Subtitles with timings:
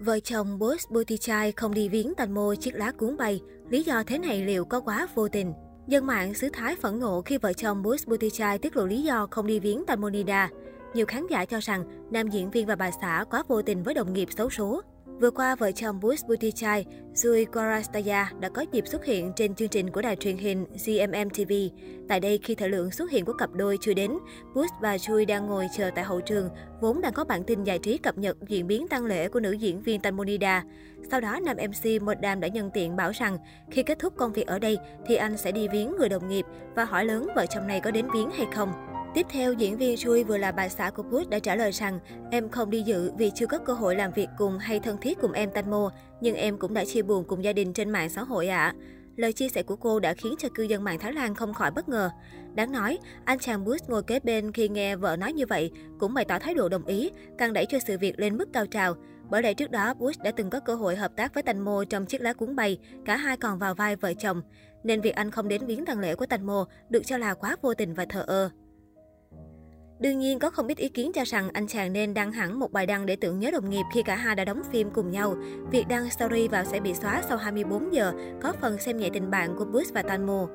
[0.00, 3.40] Vợ chồng Boss Botichai không đi viếng tành mô chiếc lá cuốn bay.
[3.70, 5.52] Lý do thế này liệu có quá vô tình?
[5.86, 9.26] Dân mạng xứ Thái phẫn nộ khi vợ chồng Boss Botichai tiết lộ lý do
[9.30, 10.50] không đi viếng tành Monida.
[10.94, 13.94] Nhiều khán giả cho rằng nam diễn viên và bà xã quá vô tình với
[13.94, 14.82] đồng nghiệp xấu số.
[15.20, 16.84] Vừa qua, vợ chồng Bush Buttigieg,
[17.14, 21.30] Zui Gorastaya đã có dịp xuất hiện trên chương trình của đài truyền hình GMM
[21.30, 21.52] TV.
[22.08, 24.18] Tại đây, khi thời lượng xuất hiện của cặp đôi chưa đến,
[24.54, 26.48] Bush và Zui đang ngồi chờ tại hậu trường,
[26.80, 29.52] vốn đang có bản tin giải trí cập nhật diễn biến tăng lễ của nữ
[29.52, 30.64] diễn viên Tanmonida.
[31.10, 33.38] Sau đó, nam MC Modam đã nhân tiện bảo rằng
[33.70, 36.44] khi kết thúc công việc ở đây thì anh sẽ đi viếng người đồng nghiệp
[36.74, 38.87] và hỏi lớn vợ chồng này có đến viếng hay không.
[39.18, 41.98] Tiếp theo, diễn viên Chui vừa là bà xã của Put đã trả lời rằng
[42.30, 45.18] em không đi dự vì chưa có cơ hội làm việc cùng hay thân thiết
[45.20, 45.90] cùng em Tanmo,
[46.20, 48.58] nhưng em cũng đã chia buồn cùng gia đình trên mạng xã hội ạ.
[48.58, 48.74] À.
[49.16, 51.70] Lời chia sẻ của cô đã khiến cho cư dân mạng Thái Lan không khỏi
[51.70, 52.10] bất ngờ.
[52.54, 56.14] Đáng nói, anh chàng Bush ngồi kế bên khi nghe vợ nói như vậy cũng
[56.14, 58.94] bày tỏ thái độ đồng ý, càng đẩy cho sự việc lên mức cao trào.
[59.30, 62.06] Bởi lẽ trước đó, Bush đã từng có cơ hội hợp tác với Tanmo trong
[62.06, 64.42] chiếc lá cuốn bay, cả hai còn vào vai vợ chồng.
[64.84, 67.74] Nên việc anh không đến viếng tang lễ của Tanmo được cho là quá vô
[67.74, 68.50] tình và thờ ơ.
[70.00, 72.72] Đương nhiên, có không ít ý kiến cho rằng anh chàng nên đăng hẳn một
[72.72, 75.34] bài đăng để tưởng nhớ đồng nghiệp khi cả hai đã đóng phim cùng nhau.
[75.70, 79.30] Việc đăng story vào sẽ bị xóa sau 24 giờ, có phần xem nhẹ tình
[79.30, 80.46] bạn của Bush và Tanmo.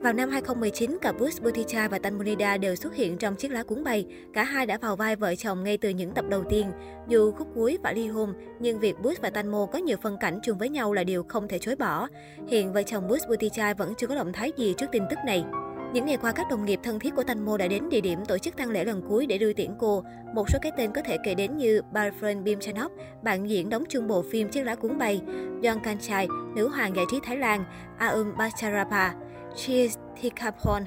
[0.00, 3.84] Vào năm 2019, cả Bush Buttigieg và Tanmonida đều xuất hiện trong chiếc lá cuốn
[3.84, 4.06] bay.
[4.32, 6.72] Cả hai đã vào vai vợ chồng ngay từ những tập đầu tiên.
[7.08, 10.38] Dù khúc cuối và ly hôn, nhưng việc Bush và Tanmo có nhiều phân cảnh
[10.42, 12.08] chung với nhau là điều không thể chối bỏ.
[12.48, 15.44] Hiện vợ chồng Bush Buttigieg vẫn chưa có động thái gì trước tin tức này.
[15.92, 18.24] Những ngày qua, các đồng nghiệp thân thiết của Thanh Mô đã đến địa điểm
[18.24, 20.04] tổ chức tang lễ lần cuối để đưa tiễn cô.
[20.34, 24.08] Một số cái tên có thể kể đến như Barfren Bimchanok, bạn diễn đóng chung
[24.08, 25.20] bộ phim Chiếc lá cuốn bay,
[25.62, 27.64] Yeon Kanchai, nữ hoàng giải trí Thái Lan,
[27.98, 29.14] Aum Bacharapa,
[29.56, 30.84] Cheers Thikapon,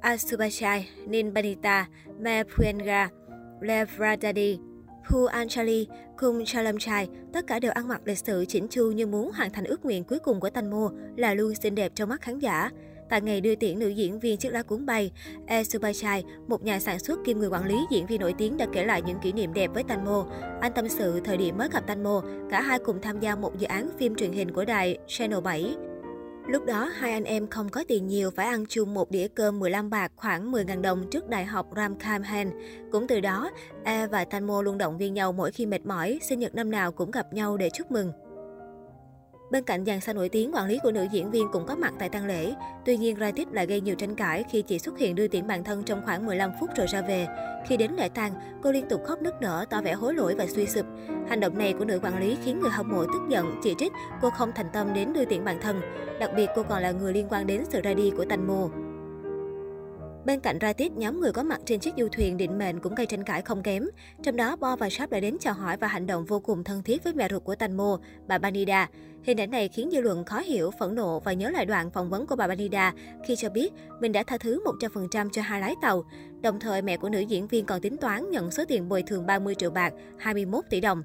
[0.00, 1.86] Asubachai, Nin Banita,
[2.18, 3.08] Me Puenga,
[3.60, 4.58] Lev Radadi,
[5.10, 5.86] Pu Anchali,
[6.18, 9.64] Kum Chalamchai, tất cả đều ăn mặc lịch sự chỉnh chu như muốn hoàn thành
[9.64, 12.70] ước nguyện cuối cùng của Thanh Mô là luôn xinh đẹp trong mắt khán giả.
[13.12, 15.12] Tại ngày đưa tiễn nữ diễn viên chiếc lá cuốn bay,
[15.46, 18.66] E Subachai, một nhà sản xuất kiêm người quản lý diễn viên nổi tiếng đã
[18.72, 20.26] kể lại những kỷ niệm đẹp với Tanmo.
[20.60, 23.66] Anh tâm sự thời điểm mới gặp Tanmo, cả hai cùng tham gia một dự
[23.66, 25.74] án phim truyền hình của đài Channel 7.
[26.48, 29.58] Lúc đó, hai anh em không có tiền nhiều, phải ăn chung một đĩa cơm
[29.58, 32.50] 15 bạc khoảng 10.000 đồng trước Đại học Ramkhamhaen.
[32.92, 33.50] Cũng từ đó,
[33.84, 36.92] E và Tanmo luôn động viên nhau mỗi khi mệt mỏi, sinh nhật năm nào
[36.92, 38.12] cũng gặp nhau để chúc mừng.
[39.52, 41.94] Bên cạnh dàn sao nổi tiếng, quản lý của nữ diễn viên cũng có mặt
[41.98, 42.54] tại tang lễ.
[42.84, 45.64] Tuy nhiên, Ratit lại gây nhiều tranh cãi khi chỉ xuất hiện đưa tiễn bản
[45.64, 47.26] thân trong khoảng 15 phút rồi ra về.
[47.68, 48.32] Khi đến lễ tang,
[48.62, 50.86] cô liên tục khóc nức nở, tỏ vẻ hối lỗi và suy sụp.
[51.28, 53.92] Hành động này của nữ quản lý khiến người hâm mộ tức giận, chỉ trích
[54.22, 55.80] cô không thành tâm đến đưa tiễn bản thân.
[56.20, 58.81] Đặc biệt, cô còn là người liên quan đến sự ra đi của Tành Mô.
[60.24, 62.94] Bên cạnh ra tiết nhóm người có mặt trên chiếc du thuyền định mệnh cũng
[62.94, 63.84] gây tranh cãi không kém.
[64.22, 66.82] Trong đó, Bo và Sharp đã đến chào hỏi và hành động vô cùng thân
[66.82, 68.88] thiết với mẹ ruột của Tanmo, bà Banida.
[69.24, 72.10] Hình ảnh này khiến dư luận khó hiểu, phẫn nộ và nhớ lại đoạn phỏng
[72.10, 72.94] vấn của bà Banida
[73.26, 76.04] khi cho biết mình đã tha thứ 100% cho hai lái tàu.
[76.42, 79.26] Đồng thời, mẹ của nữ diễn viên còn tính toán nhận số tiền bồi thường
[79.26, 81.02] 30 triệu bạc, 21 tỷ đồng.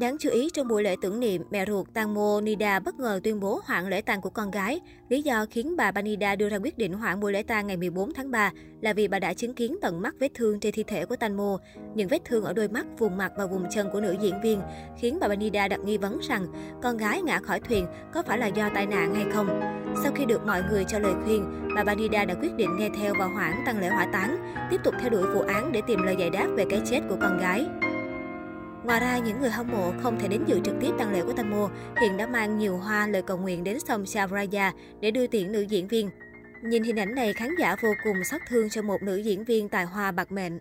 [0.00, 3.20] Đáng chú ý, trong buổi lễ tưởng niệm, mẹ ruột Tang Mo Nida bất ngờ
[3.24, 4.80] tuyên bố hoãn lễ tang của con gái.
[5.08, 8.12] Lý do khiến bà Banida đưa ra quyết định hoãn buổi lễ tang ngày 14
[8.14, 11.06] tháng 3 là vì bà đã chứng kiến tận mắt vết thương trên thi thể
[11.06, 11.58] của Tang Mo.
[11.94, 14.60] Những vết thương ở đôi mắt, vùng mặt và vùng chân của nữ diễn viên
[14.98, 16.46] khiến bà Banida đặt nghi vấn rằng
[16.82, 19.60] con gái ngã khỏi thuyền có phải là do tai nạn hay không.
[20.02, 21.44] Sau khi được mọi người cho lời khuyên,
[21.76, 24.94] bà Banida đã quyết định nghe theo và hoãn tăng lễ hỏa táng, tiếp tục
[25.00, 27.66] theo đuổi vụ án để tìm lời giải đáp về cái chết của con gái.
[28.84, 31.32] Ngoài ra, những người hâm mộ không thể đến dự trực tiếp tang lễ của
[31.32, 31.70] Tamo
[32.00, 35.60] hiện đã mang nhiều hoa lời cầu nguyện đến sông Savraya để đưa tiễn nữ
[35.60, 36.10] diễn viên.
[36.62, 39.68] Nhìn hình ảnh này, khán giả vô cùng xót thương cho một nữ diễn viên
[39.68, 40.58] tài hoa bạc mệnh.